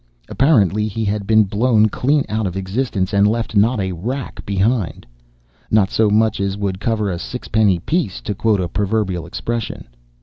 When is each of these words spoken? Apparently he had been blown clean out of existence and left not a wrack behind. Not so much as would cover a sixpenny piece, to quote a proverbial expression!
Apparently 0.29 0.87
he 0.87 1.05
had 1.05 1.27
been 1.27 1.43
blown 1.43 1.87
clean 1.87 2.25
out 2.27 2.47
of 2.47 2.57
existence 2.57 3.13
and 3.13 3.27
left 3.27 3.55
not 3.55 3.79
a 3.79 3.91
wrack 3.91 4.43
behind. 4.47 5.05
Not 5.69 5.91
so 5.91 6.09
much 6.09 6.39
as 6.41 6.57
would 6.57 6.79
cover 6.79 7.11
a 7.11 7.19
sixpenny 7.19 7.77
piece, 7.77 8.19
to 8.21 8.33
quote 8.33 8.61
a 8.61 8.67
proverbial 8.67 9.27
expression! 9.27 9.85